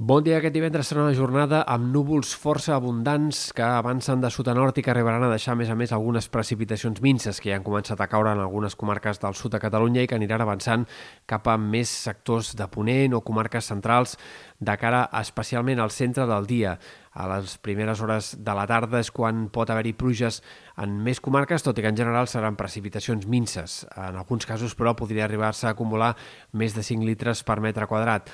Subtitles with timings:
[0.00, 0.38] Bon dia.
[0.38, 4.78] Aquest divendres serà una jornada amb núvols força abundants que avancen de sud a nord
[4.80, 7.66] i que arribaran a deixar, a més a més, algunes precipitacions minces que ja han
[7.66, 10.86] començat a caure en algunes comarques del sud de Catalunya i que aniran avançant
[11.28, 14.16] cap a més sectors de Ponent o comarques centrals
[14.56, 16.78] de cara especialment al centre del dia.
[17.12, 20.40] A les primeres hores de la tarda és quan pot haver-hi pluges
[20.80, 23.82] en més comarques, tot i que en general seran precipitacions minces.
[23.98, 26.14] En alguns casos, però, podria arribar-se a acumular
[26.52, 28.30] més de 5 litres per metre quadrat.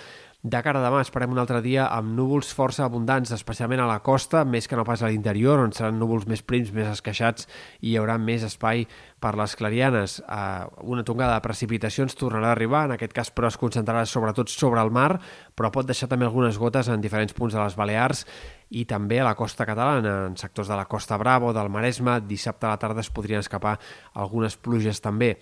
[0.46, 3.96] De cara a demà esperem un altre dia amb núvols força abundants, especialment a la
[4.06, 7.48] costa, més que no pas a l'interior, on seran núvols més prims, més esqueixats
[7.80, 8.84] i hi haurà més espai
[9.18, 10.20] per les clarianes.
[10.22, 14.52] Uh, una tongada de precipitacions tornarà a arribar, en aquest cas però es concentrarà sobretot
[14.52, 15.16] sobre el mar,
[15.58, 18.22] però pot deixar també algunes gotes en diferents punts de les Balears
[18.70, 22.20] i també a la costa catalana, en sectors de la Costa Brava o del Maresme.
[22.22, 23.80] Dissabte a la tarda es podrien escapar
[24.14, 25.40] algunes pluges també.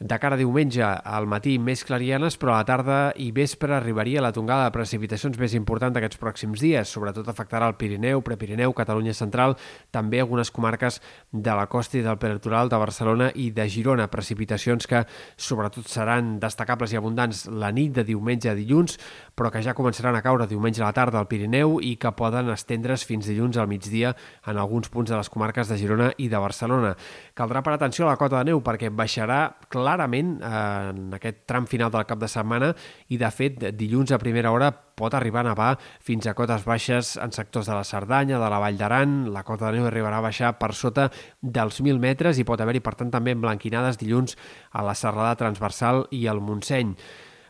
[0.00, 4.22] De cara a diumenge, al matí més clarianes, però a la tarda i vespre arribaria
[4.24, 6.90] la tongada de precipitacions més important d'aquests pròxims dies.
[6.90, 9.54] Sobretot afectarà el Pirineu, Prepirineu, Catalunya Central,
[9.94, 10.98] també algunes comarques
[11.30, 14.08] de la costa i del peritoral de Barcelona i de Girona.
[14.10, 15.04] Precipitacions que
[15.36, 18.98] sobretot seran destacables i abundants la nit de diumenge a dilluns,
[19.38, 22.50] però que ja començaran a caure diumenge a la tarda al Pirineu i que poden
[22.50, 26.42] estendre's fins dilluns al migdia en alguns punts de les comarques de Girona i de
[26.42, 26.96] Barcelona.
[27.38, 31.68] Caldrà parar atenció a la cota de neu perquè baixarà clar clarament en aquest tram
[31.68, 32.72] final del cap de setmana
[33.12, 35.70] i, de fet, dilluns a primera hora pot arribar a nevar
[36.04, 39.18] fins a cotes baixes en sectors de la Cerdanya, de la Vall d'Aran.
[39.34, 41.10] La cota de neu arribarà a baixar per sota
[41.42, 44.38] dels 1.000 metres i pot haver-hi, per tant, també emblanquinades dilluns
[44.72, 46.94] a la serrada transversal i al Montseny.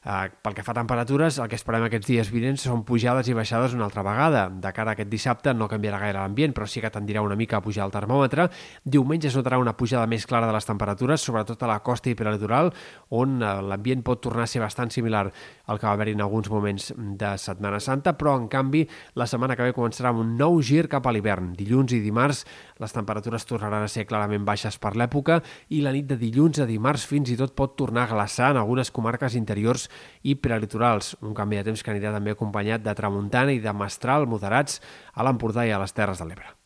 [0.05, 3.37] Eh, pel que fa a temperatures, el que esperem aquests dies vinents són pujades i
[3.37, 4.43] baixades una altra vegada.
[4.53, 7.57] De cara a aquest dissabte no canviarà gaire l'ambient, però sí que tendirà una mica
[7.57, 8.51] a pujar el termòmetre.
[8.85, 12.15] Diumenge es notarà una pujada més clara de les temperatures, sobretot a la costa i
[12.19, 12.69] prelitoral,
[13.17, 16.53] on eh, l'ambient pot tornar a ser bastant similar al que va haver-hi en alguns
[16.53, 18.85] moments de Setmana Santa, però en canvi
[19.17, 21.55] la setmana que ve començarà amb un nou gir cap a l'hivern.
[21.57, 22.45] Dilluns i dimarts
[22.83, 25.41] les temperatures tornaran a ser clarament baixes per l'època
[25.73, 28.61] i la nit de dilluns a dimarts fins i tot pot tornar a glaçar en
[28.61, 29.89] algunes comarques interiors
[30.23, 34.29] i prelitorals, un canvi de temps que anirà també acompanyat de tramuntana i de mestral
[34.31, 34.81] moderats
[35.15, 36.64] a l'Empordà i a les Terres de l'Ebre.